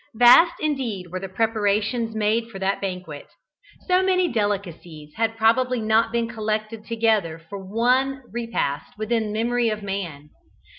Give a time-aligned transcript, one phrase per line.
[0.15, 3.27] Vast, indeed, were the preparations made for that banquet.
[3.87, 9.69] So many delicacies had probably not been collected together for one repast within the memory
[9.69, 10.31] of man.